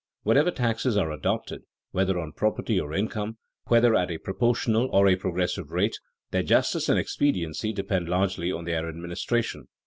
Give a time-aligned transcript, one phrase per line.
[0.23, 5.15] _Whatever taxes are adopted, whether on property or income, whether at a proportional or a
[5.15, 5.99] progressive rate,
[6.31, 9.67] their justice and expediency depend largely on their administration.